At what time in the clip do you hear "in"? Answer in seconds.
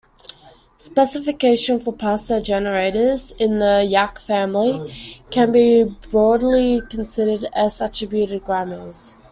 3.33-3.59